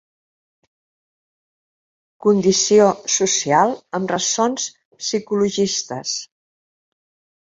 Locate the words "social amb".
3.15-4.13